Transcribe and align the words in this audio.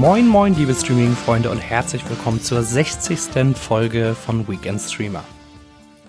Moin 0.00 0.26
moin 0.26 0.54
liebe 0.54 0.72
Streaming-Freunde 0.72 1.50
und 1.50 1.58
herzlich 1.58 2.08
willkommen 2.08 2.40
zur 2.40 2.62
60. 2.62 3.54
Folge 3.54 4.14
von 4.14 4.48
Weekend 4.48 4.80
Streamer. 4.80 5.22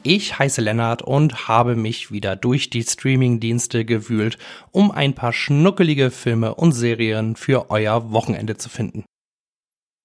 Ich 0.02 0.40
heiße 0.40 0.62
Lennart 0.62 1.02
und 1.02 1.50
habe 1.50 1.76
mich 1.76 2.10
wieder 2.10 2.38
durch 2.38 2.70
die 2.70 2.84
Streaming-Dienste 2.84 3.84
gewühlt, 3.84 4.38
um 4.72 4.92
ein 4.92 5.14
paar 5.14 5.34
schnuckelige 5.34 6.10
Filme 6.10 6.56
und 6.56 6.72
Serien 6.72 7.36
für 7.36 7.70
euer 7.70 8.14
Wochenende 8.14 8.56
zu 8.56 8.70
finden. 8.70 9.04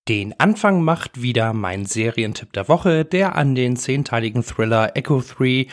Den 0.09 0.35
Anfang 0.41 0.83
macht 0.83 1.23
wieder 1.23 1.53
mein 1.53 1.87
Serientipp 1.87 2.53
der 2.55 2.69
Woche, 2.69 3.05
der 3.05 3.37
an 3.37 3.55
den 3.55 3.77
zehnteiligen 3.77 4.43
Thriller 4.43 4.97
Echo 4.97 5.23
3 5.23 5.69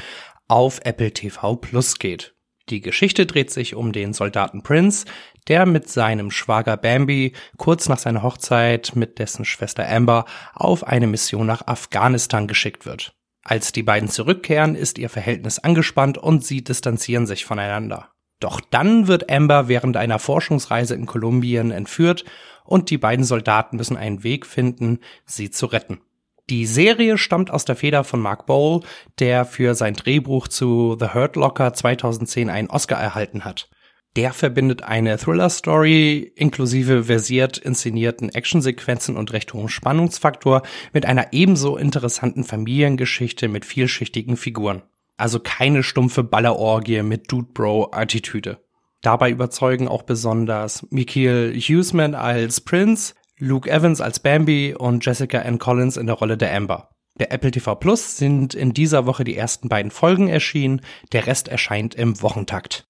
auf 0.47 0.81
Apple 0.83 1.13
TV 1.13 1.55
Plus 1.55 1.97
geht. 1.97 2.35
Die 2.69 2.79
Geschichte 2.79 3.25
dreht 3.25 3.51
sich 3.51 3.75
um 3.75 3.91
den 3.91 4.13
Soldaten 4.13 4.63
Prince, 4.63 5.05
der 5.47 5.65
mit 5.65 5.89
seinem 5.89 6.31
Schwager 6.31 6.77
Bambi 6.77 7.33
kurz 7.57 7.89
nach 7.89 7.99
seiner 7.99 8.23
Hochzeit 8.23 8.93
mit 8.95 9.19
dessen 9.19 9.45
Schwester 9.45 9.87
Amber 9.87 10.25
auf 10.53 10.85
eine 10.85 11.07
Mission 11.07 11.45
nach 11.45 11.67
Afghanistan 11.67 12.47
geschickt 12.47 12.85
wird. 12.85 13.15
Als 13.43 13.71
die 13.73 13.83
beiden 13.83 14.09
zurückkehren, 14.09 14.75
ist 14.75 14.97
ihr 14.97 15.09
Verhältnis 15.09 15.59
angespannt 15.59 16.17
und 16.17 16.45
sie 16.45 16.63
distanzieren 16.63 17.27
sich 17.27 17.45
voneinander. 17.45 18.09
Doch 18.39 18.61
dann 18.61 19.07
wird 19.07 19.29
Amber 19.29 19.67
während 19.67 19.97
einer 19.97 20.19
Forschungsreise 20.19 20.95
in 20.95 21.05
Kolumbien 21.05 21.71
entführt 21.71 22.25
und 22.65 22.89
die 22.89 22.97
beiden 22.97 23.25
Soldaten 23.25 23.77
müssen 23.77 23.97
einen 23.97 24.23
Weg 24.23 24.45
finden, 24.45 24.99
sie 25.25 25.49
zu 25.49 25.65
retten. 25.65 26.01
Die 26.49 26.65
Serie 26.65 27.17
stammt 27.17 27.51
aus 27.51 27.63
der 27.63 27.77
Feder 27.77 28.03
von 28.03 28.19
Mark 28.19 28.45
Bowl, 28.45 28.81
der 29.19 29.45
für 29.45 29.75
sein 29.75 29.93
Drehbuch 29.93 30.49
zu 30.49 30.97
The 30.99 31.13
Hurt 31.13 31.37
Locker 31.37 31.73
2010 31.73 32.49
einen 32.49 32.69
Oscar 32.69 32.99
erhalten 32.99 33.45
hat. 33.45 33.69
Der 34.15 34.31
verbindet 34.31 34.83
eine 34.83 35.17
Thriller-Story 35.17 36.33
inklusive 36.35 37.05
versiert 37.05 37.57
inszenierten 37.57 38.29
Actionsequenzen 38.29 39.17
und 39.17 39.33
recht 39.33 39.53
hohem 39.53 39.69
Spannungsfaktor 39.69 40.61
mit 40.93 41.07
einer 41.07 41.33
ebenso 41.33 41.77
interessanten 41.77 42.43
Familiengeschichte 42.43 43.47
mit 43.47 43.65
vielschichtigen 43.65 44.37
Figuren. 44.37 44.83
Also 45.17 45.39
keine 45.39 45.81
stumpfe 45.81 46.23
Ballerorgie 46.23 47.01
mit 47.01 47.31
Dude 47.31 47.49
Bro-Attitüde. 47.53 48.59
Dabei 49.01 49.31
überzeugen 49.31 49.87
auch 49.87 50.03
besonders 50.03 50.85
Mikhail 50.91 51.55
Huseman 51.55 52.13
als 52.13 52.61
Prince, 52.61 53.15
Luke 53.39 53.69
Evans 53.69 53.99
als 53.99 54.19
Bambi 54.19 54.75
und 54.77 55.03
Jessica 55.03 55.39
Ann 55.39 55.57
Collins 55.57 55.97
in 55.97 56.05
der 56.05 56.15
Rolle 56.15 56.37
der 56.37 56.55
Amber. 56.55 56.89
Der 57.19 57.31
Apple 57.31 57.51
TV 57.51 57.75
Plus 57.75 58.17
sind 58.17 58.53
in 58.53 58.73
dieser 58.73 59.07
Woche 59.07 59.23
die 59.23 59.35
ersten 59.35 59.69
beiden 59.69 59.91
Folgen 59.91 60.27
erschienen, 60.27 60.81
der 61.11 61.25
Rest 61.25 61.47
erscheint 61.47 61.95
im 61.95 62.21
Wochentakt. 62.21 62.87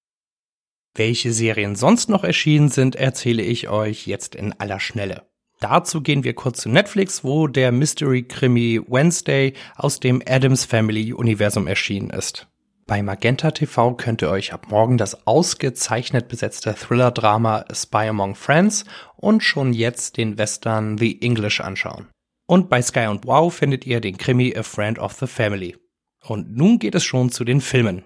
Welche 0.96 1.32
Serien 1.32 1.74
sonst 1.74 2.08
noch 2.08 2.22
erschienen 2.22 2.68
sind, 2.68 2.94
erzähle 2.94 3.42
ich 3.42 3.68
euch 3.68 4.06
jetzt 4.06 4.36
in 4.36 4.52
aller 4.60 4.78
Schnelle. 4.78 5.22
Dazu 5.58 6.02
gehen 6.02 6.22
wir 6.22 6.34
kurz 6.34 6.60
zu 6.60 6.68
Netflix, 6.68 7.24
wo 7.24 7.48
der 7.48 7.72
Mystery-Krimi 7.72 8.80
Wednesday 8.86 9.54
aus 9.76 9.98
dem 9.98 10.22
Adams 10.24 10.64
Family 10.64 11.12
Universum 11.12 11.66
erschienen 11.66 12.10
ist. 12.10 12.46
Bei 12.86 13.02
Magenta 13.02 13.50
TV 13.50 13.94
könnt 13.94 14.22
ihr 14.22 14.30
euch 14.30 14.52
ab 14.52 14.66
morgen 14.68 14.98
das 14.98 15.26
ausgezeichnet 15.26 16.28
besetzte 16.28 16.74
Thriller-Drama 16.74 17.64
Spy 17.72 18.08
Among 18.08 18.34
Friends 18.34 18.84
und 19.16 19.42
schon 19.42 19.72
jetzt 19.72 20.16
den 20.16 20.38
Western 20.38 20.98
The 20.98 21.22
English 21.22 21.60
anschauen. 21.60 22.08
Und 22.46 22.68
bei 22.68 22.82
Sky 22.82 23.06
und 23.06 23.26
Wow 23.26 23.52
findet 23.52 23.86
ihr 23.86 24.00
den 24.00 24.18
Krimi 24.18 24.54
A 24.54 24.62
Friend 24.62 24.98
of 24.98 25.14
the 25.14 25.26
Family. 25.26 25.76
Und 26.20 26.54
nun 26.54 26.78
geht 26.78 26.94
es 26.94 27.04
schon 27.04 27.30
zu 27.30 27.44
den 27.44 27.62
Filmen. 27.62 28.04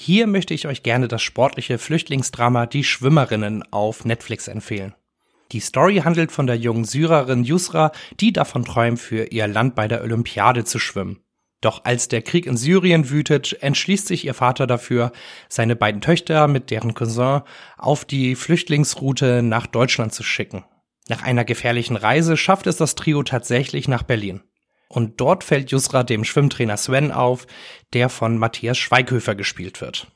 Hier 0.00 0.28
möchte 0.28 0.54
ich 0.54 0.68
euch 0.68 0.84
gerne 0.84 1.08
das 1.08 1.22
sportliche 1.22 1.76
Flüchtlingsdrama 1.76 2.66
Die 2.66 2.84
Schwimmerinnen 2.84 3.64
auf 3.72 4.04
Netflix 4.04 4.46
empfehlen. 4.46 4.94
Die 5.50 5.58
Story 5.58 5.96
handelt 5.96 6.30
von 6.30 6.46
der 6.46 6.56
jungen 6.56 6.84
Syrerin 6.84 7.42
Yusra, 7.42 7.90
die 8.20 8.32
davon 8.32 8.64
träumt, 8.64 9.00
für 9.00 9.24
ihr 9.24 9.48
Land 9.48 9.74
bei 9.74 9.88
der 9.88 10.02
Olympiade 10.02 10.62
zu 10.62 10.78
schwimmen. 10.78 11.18
Doch 11.60 11.84
als 11.84 12.06
der 12.06 12.22
Krieg 12.22 12.46
in 12.46 12.56
Syrien 12.56 13.10
wütet, 13.10 13.60
entschließt 13.60 14.06
sich 14.06 14.24
ihr 14.24 14.34
Vater 14.34 14.68
dafür, 14.68 15.10
seine 15.48 15.74
beiden 15.74 16.00
Töchter 16.00 16.46
mit 16.46 16.70
deren 16.70 16.94
Cousin 16.94 17.42
auf 17.76 18.04
die 18.04 18.36
Flüchtlingsroute 18.36 19.42
nach 19.42 19.66
Deutschland 19.66 20.14
zu 20.14 20.22
schicken. 20.22 20.64
Nach 21.08 21.24
einer 21.24 21.44
gefährlichen 21.44 21.96
Reise 21.96 22.36
schafft 22.36 22.68
es 22.68 22.76
das 22.76 22.94
Trio 22.94 23.24
tatsächlich 23.24 23.88
nach 23.88 24.04
Berlin. 24.04 24.42
Und 24.88 25.20
dort 25.20 25.44
fällt 25.44 25.70
Yusra 25.70 26.02
dem 26.02 26.24
Schwimmtrainer 26.24 26.76
Sven 26.76 27.12
auf, 27.12 27.46
der 27.92 28.08
von 28.08 28.38
Matthias 28.38 28.78
Schweighöfer 28.78 29.34
gespielt 29.34 29.80
wird. 29.80 30.08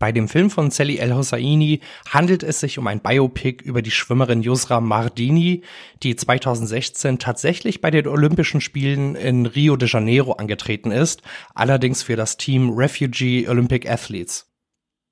Bei 0.00 0.10
dem 0.10 0.28
Film 0.28 0.50
von 0.50 0.70
Sally 0.70 0.98
El 0.98 1.14
Hosseini 1.14 1.80
handelt 2.10 2.42
es 2.42 2.58
sich 2.58 2.78
um 2.78 2.86
ein 2.88 3.00
Biopic 3.00 3.62
über 3.64 3.80
die 3.80 3.92
Schwimmerin 3.92 4.42
Yusra 4.42 4.80
Mardini, 4.80 5.62
die 6.02 6.16
2016 6.16 7.18
tatsächlich 7.20 7.80
bei 7.80 7.90
den 7.90 8.08
Olympischen 8.08 8.60
Spielen 8.60 9.14
in 9.14 9.46
Rio 9.46 9.76
de 9.76 9.88
Janeiro 9.88 10.32
angetreten 10.32 10.90
ist, 10.90 11.22
allerdings 11.54 12.02
für 12.02 12.16
das 12.16 12.36
Team 12.36 12.70
Refugee 12.70 13.48
Olympic 13.48 13.88
Athletes. 13.88 14.50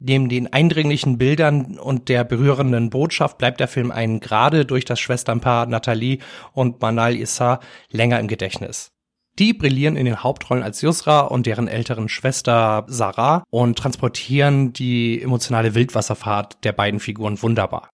Neben 0.01 0.29
den 0.29 0.53
eindringlichen 0.53 1.17
Bildern 1.17 1.79
und 1.79 2.09
der 2.09 2.25
berührenden 2.25 2.91
Botschaft 2.91 3.39
bleibt 3.39 3.61
der 3.61 3.69
Film 3.69 3.93
einen 3.93 4.19
gerade 4.19 4.67
durch 4.67 4.85
das 4.85 4.99
Schwesternpaar 4.99 5.67
Nathalie 5.67 6.19
und 6.53 6.81
Manal 6.81 7.15
Issa 7.15 7.61
länger 7.89 8.19
im 8.19 8.27
Gedächtnis. 8.27 8.93
Die 9.39 9.55
brillieren 9.55 9.97
in 9.97 10.05
den 10.05 10.23
Hauptrollen 10.23 10.63
als 10.63 10.83
Yusra 10.83 11.21
und 11.21 11.47
deren 11.47 11.67
älteren 11.67 12.09
Schwester 12.09 12.85
Sarah 12.87 13.45
und 13.51 13.79
transportieren 13.79 14.73
die 14.75 15.23
emotionale 15.23 15.75
Wildwasserfahrt 15.75 16.63
der 16.65 16.73
beiden 16.73 17.01
Figuren 17.01 17.41
wunderbar. 17.41 17.89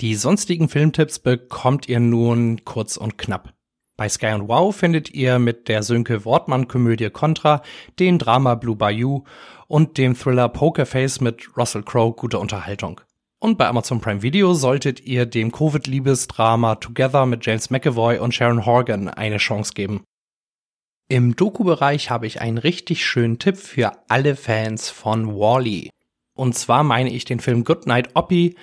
Die 0.00 0.14
sonstigen 0.14 0.68
Filmtipps 0.68 1.18
bekommt 1.18 1.88
ihr 1.88 2.00
nun 2.00 2.64
kurz 2.64 2.96
und 2.96 3.18
knapp. 3.18 3.52
Bei 3.96 4.08
Sky 4.08 4.32
und 4.32 4.48
Wow 4.48 4.74
findet 4.74 5.10
ihr 5.10 5.38
mit 5.38 5.68
der 5.68 5.82
Sönke 5.82 6.24
Wortmann-Komödie 6.24 7.10
Contra, 7.10 7.62
den 7.98 8.18
Drama 8.18 8.54
Blue 8.54 8.74
Bayou 8.74 9.24
und 9.68 9.98
dem 9.98 10.16
Thriller 10.16 10.48
Pokerface 10.48 11.20
mit 11.20 11.56
Russell 11.56 11.82
Crowe 11.82 12.14
gute 12.14 12.38
Unterhaltung. 12.38 13.02
Und 13.38 13.58
bei 13.58 13.66
Amazon 13.66 14.00
Prime 14.00 14.22
Video 14.22 14.54
solltet 14.54 15.00
ihr 15.00 15.26
dem 15.26 15.52
Covid-Liebesdrama 15.52 16.76
Together 16.76 17.26
mit 17.26 17.44
James 17.44 17.70
McAvoy 17.70 18.18
und 18.18 18.32
Sharon 18.34 18.64
Horgan 18.64 19.08
eine 19.08 19.36
Chance 19.36 19.72
geben. 19.74 20.04
Im 21.12 21.36
Doku-Bereich 21.36 22.08
habe 22.08 22.26
ich 22.26 22.40
einen 22.40 22.56
richtig 22.56 23.04
schönen 23.04 23.38
Tipp 23.38 23.58
für 23.58 23.92
alle 24.08 24.34
Fans 24.34 24.88
von 24.88 25.26
Wally. 25.36 25.88
-E. 25.88 25.90
Und 26.34 26.54
zwar 26.54 26.84
meine 26.84 27.10
ich 27.10 27.26
den 27.26 27.38
Film 27.38 27.64
Goodnight 27.64 28.16
Oppie, 28.16 28.56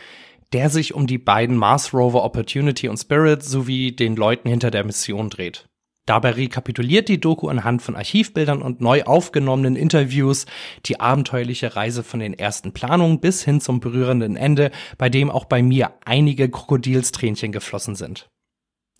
der 0.51 0.71
sich 0.71 0.95
um 0.95 1.05
die 1.05 1.19
beiden 1.19 1.55
Mars 1.55 1.93
Rover 1.93 2.23
Opportunity 2.23 2.89
und 2.89 2.97
Spirit 2.97 3.43
sowie 3.43 3.91
den 3.91 4.15
Leuten 4.15 4.49
hinter 4.49 4.71
der 4.71 4.83
Mission 4.83 5.29
dreht. 5.29 5.67
Dabei 6.07 6.31
rekapituliert 6.31 7.07
die 7.07 7.19
Doku 7.19 7.49
anhand 7.49 7.83
von 7.83 7.95
Archivbildern 7.95 8.63
und 8.63 8.81
neu 8.81 9.03
aufgenommenen 9.03 9.75
Interviews 9.75 10.47
die 10.87 10.99
abenteuerliche 10.99 11.75
Reise 11.75 12.01
von 12.01 12.19
den 12.19 12.33
ersten 12.33 12.73
Planungen 12.73 13.19
bis 13.19 13.43
hin 13.43 13.61
zum 13.61 13.79
berührenden 13.79 14.35
Ende, 14.35 14.71
bei 14.97 15.09
dem 15.09 15.29
auch 15.29 15.45
bei 15.45 15.61
mir 15.61 15.93
einige 16.03 16.49
Krokodilstränchen 16.49 17.51
geflossen 17.51 17.93
sind. 17.93 18.27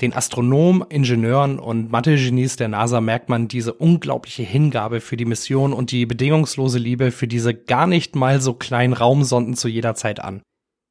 Den 0.02 0.14
Astronomen, 0.14 0.86
Ingenieuren 0.90 1.60
und 1.60 1.92
Mathe-Genies 1.92 2.56
der 2.56 2.70
NASA 2.70 3.02
merkt 3.02 3.28
man 3.28 3.50
diese 3.50 3.74
unglaubliche 3.74 4.44
Hingabe 4.44 5.02
für 5.02 5.18
die 5.18 5.26
Mission 5.26 5.74
und 5.74 5.92
die 5.92 6.06
bedingungslose 6.06 6.80
Liebe 6.80 7.12
für 7.12 7.28
diese 7.28 7.54
gar 7.54 7.86
nicht 7.86 8.16
mal 8.16 8.40
so 8.40 8.54
kleinen 8.54 8.94
Raumsonden 8.94 9.56
zu 9.56 9.68
jeder 9.68 9.96
Zeit 9.96 10.22
an. 10.22 10.42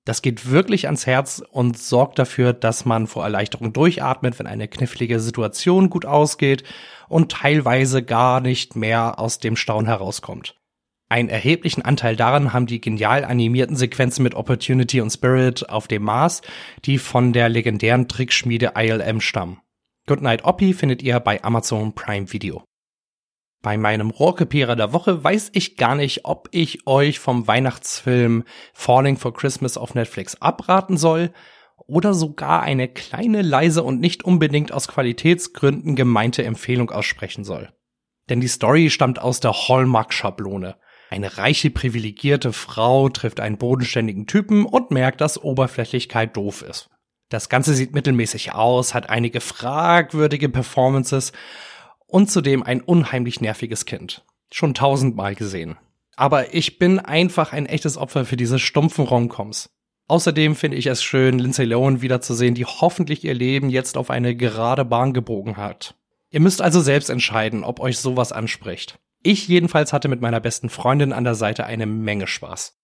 Das 0.05 0.23
geht 0.23 0.51
wirklich 0.51 0.87
ans 0.87 1.07
Herz 1.07 1.43
und 1.51 1.79
sorgt 1.79 2.19
dafür, 2.19 2.53
dass 2.53 2.85
man 2.85 3.07
vor 3.07 3.25
Erleichterung 3.25 3.73
durchatmet, 3.73 4.39
wenn 4.39 4.47
eine 4.47 4.69
knifflige 4.69 5.21
Situation 5.21 5.91
gut 5.91 6.07
ausgeht 6.07 6.65
und 7.09 7.33
teilweise 7.33 8.03
gar 8.03 8.41
nicht 8.41 8.77
mehr 8.77 9.19
aus 9.19 9.39
dem 9.39 9.57
Staunen 9.57 9.87
herauskommt. 9.87 10.55
Einen 11.11 11.31
erheblichen 11.31 11.83
Anteil 11.83 12.17
daran 12.17 12.53
haben 12.53 12.67
die 12.67 12.81
genial 12.81 13.25
animierten 13.25 13.77
Sequenzen 13.77 14.23
mit 14.23 14.35
Opportunity 14.35 15.01
und 15.01 15.11
Spirit 15.11 15.69
auf 15.71 15.89
dem 15.89 16.03
Mars, 16.03 16.43
die 16.85 16.99
von 16.99 17.33
der 17.33 17.49
legendären 17.49 18.09
Trickschmiede 18.09 18.73
ILM 18.77 19.21
stammen. 19.21 19.61
Goodnight 20.07 20.45
Oppie 20.45 20.75
findet 20.75 21.03
ihr 21.03 21.19
bei 21.21 21.43
Amazon 21.43 21.95
Prime 21.95 22.33
Video. 22.33 22.63
Bei 23.63 23.77
meinem 23.77 24.11
Rohrkepierer 24.11 24.77
der 24.77 24.93
Woche 24.93 25.25
weiß 25.25 25.51
ich 25.55 25.77
gar 25.77 25.97
nicht, 25.97 26.25
ob 26.25 26.49
ich 26.53 26.87
euch 26.87 27.19
vom 27.19 27.47
Weihnachtsfilm 27.47 28.45
Falling 28.73 29.17
for 29.17 29.35
Christmas 29.35 29.77
auf 29.77 29.95
Netflix 29.95 30.41
abraten 30.41 30.97
soll 30.97 31.33
oder 31.87 32.15
sogar 32.15 32.63
eine 32.63 32.87
kleine, 32.87 33.43
leise 33.43 33.83
und 33.83 34.01
nicht 34.01 34.25
unbedingt 34.25 34.73
aus 34.73 34.89
Qualitätsgründen 34.89 35.97
gemeinte 35.97 36.45
Empfehlung 36.45 36.91
aussprechen 36.91 37.45
soll. 37.45 37.73
Denn 38.29 38.41
die 38.41 38.49
Story 38.49 38.91
stammt 38.91 39.19
aus 39.19 39.41
der 39.41 39.53
Hallmark-Schablone. 39.53 40.77
Eine 41.11 41.39
reiche, 41.39 41.71
privilegierte 41.71 42.53
Frau 42.53 43.09
trifft 43.09 43.41
einen 43.41 43.57
bodenständigen 43.57 44.27
Typen 44.27 44.67
und 44.67 44.91
merkt, 44.91 45.21
dass 45.21 45.43
Oberflächlichkeit 45.43 46.37
doof 46.37 46.63
ist. 46.63 46.91
Das 47.31 47.49
Ganze 47.49 47.75
sieht 47.75 47.95
mittelmäßig 47.95 48.53
aus, 48.53 48.95
hat 48.95 49.11
einige 49.11 49.41
fragwürdige 49.41 50.49
Performances 50.49 51.33
und 52.07 52.31
zudem 52.31 52.63
ein 52.63 52.81
unheimlich 52.81 53.41
nerviges 53.41 53.85
Kind. 53.85 54.25
Schon 54.51 54.75
tausendmal 54.75 55.35
gesehen. 55.35 55.77
Aber 56.17 56.55
ich 56.55 56.79
bin 56.79 56.99
einfach 56.99 57.53
ein 57.53 57.67
echtes 57.67 57.97
Opfer 57.97 58.25
für 58.25 58.37
diese 58.37 58.59
stumpfen 58.59 59.05
Romcoms. 59.05 59.71
Außerdem 60.09 60.57
finde 60.57 60.79
ich 60.79 60.87
es 60.87 61.03
schön, 61.03 61.39
Lindsay 61.39 61.67
Lohan 61.67 62.01
wiederzusehen, 62.01 62.55
die 62.55 62.65
hoffentlich 62.65 63.25
ihr 63.25 63.35
Leben 63.35 63.69
jetzt 63.69 63.99
auf 63.99 64.11
eine 64.11 64.35
gerade 64.35 64.87
Bahn 64.87 65.13
gebogen 65.13 65.59
hat. 65.59 65.95
Ihr 66.31 66.41
müsst 66.41 66.63
also 66.63 66.81
selbst 66.81 67.11
entscheiden, 67.11 67.63
ob 67.63 67.79
euch 67.79 67.99
sowas 67.99 68.33
anspricht. 68.33 68.99
Ich 69.29 69.47
jedenfalls 69.47 69.93
hatte 69.93 70.09
mit 70.09 70.23
meiner 70.23 70.41
besten 70.41 70.71
Freundin 70.71 71.13
an 71.13 71.23
der 71.23 71.35
Seite 71.35 71.67
eine 71.67 71.85
Menge 71.85 72.27
Spaß. 72.27 72.79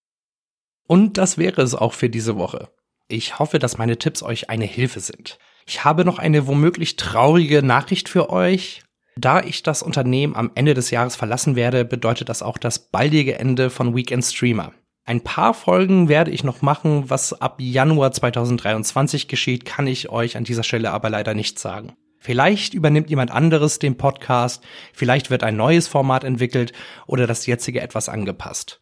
Und 0.87 1.17
das 1.17 1.39
wäre 1.39 1.63
es 1.63 1.75
auch 1.75 1.95
für 1.95 2.11
diese 2.11 2.37
Woche. 2.37 2.69
Ich 3.09 3.39
hoffe, 3.39 3.59
dass 3.59 3.79
meine 3.79 3.97
Tipps 3.97 4.23
euch 4.23 4.51
eine 4.51 4.67
Hilfe 4.67 5.01
sind. 5.01 5.39
Ich 5.65 5.87
habe 5.87 6.05
noch 6.05 6.19
eine 6.19 6.47
womöglich 6.47 6.97
traurige 6.97 7.63
Nachricht 7.63 8.11
für 8.11 8.29
euch. 8.29 8.83
Da 9.17 9.41
ich 9.41 9.63
das 9.63 9.83
Unternehmen 9.83 10.37
am 10.37 10.51
Ende 10.55 10.75
des 10.75 10.91
Jahres 10.91 11.17
verlassen 11.17 11.57
werde, 11.57 11.87
bedeutet 11.87 12.29
das 12.29 12.43
auch 12.43 12.59
das 12.59 12.91
baldige 12.91 13.39
Ende 13.39 13.71
von 13.71 13.97
Weekend 13.97 14.23
Streamer. 14.23 14.75
Ein 15.07 15.23
paar 15.23 15.55
Folgen 15.55 16.11
werde 16.11 16.31
ich 16.31 16.45
noch 16.45 16.61
machen. 16.61 17.09
Was 17.09 17.41
ab 17.41 17.57
Januar 17.59 18.13
2023 18.13 19.29
geschieht, 19.29 19.65
kann 19.65 19.87
ich 19.87 20.11
euch 20.11 20.37
an 20.37 20.45
dieser 20.45 20.63
Stelle 20.63 20.91
aber 20.91 21.09
leider 21.09 21.33
nicht 21.33 21.59
sagen. 21.59 21.97
Vielleicht 22.25 22.73
übernimmt 22.73 23.11
jemand 23.11 23.31
anderes 23.31 23.79
den 23.79 23.99
Podcast, 23.99 24.65
vielleicht 24.95 25.29
wird 25.29 25.45
ein 25.45 25.59
neues 25.59 25.89
Format 25.89 26.25
entwickelt 26.25 26.73
oder 27.07 27.27
das 27.27 27.45
jetzige 27.45 27.83
etwas 27.83 28.09
angepasst. 28.09 28.81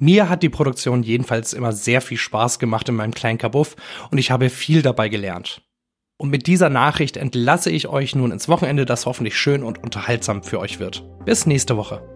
Mir 0.00 0.28
hat 0.28 0.42
die 0.42 0.48
Produktion 0.48 1.04
jedenfalls 1.04 1.52
immer 1.52 1.70
sehr 1.70 2.00
viel 2.00 2.18
Spaß 2.18 2.58
gemacht 2.58 2.88
in 2.88 2.96
meinem 2.96 3.14
kleinen 3.14 3.38
Kabuff 3.38 3.76
und 4.10 4.18
ich 4.18 4.32
habe 4.32 4.50
viel 4.50 4.82
dabei 4.82 5.08
gelernt. 5.08 5.62
Und 6.16 6.30
mit 6.30 6.48
dieser 6.48 6.70
Nachricht 6.70 7.16
entlasse 7.16 7.70
ich 7.70 7.86
euch 7.86 8.16
nun 8.16 8.32
ins 8.32 8.48
Wochenende, 8.48 8.84
das 8.84 9.06
hoffentlich 9.06 9.36
schön 9.36 9.62
und 9.62 9.80
unterhaltsam 9.80 10.42
für 10.42 10.58
euch 10.58 10.80
wird. 10.80 11.04
Bis 11.24 11.46
nächste 11.46 11.76
Woche. 11.76 12.11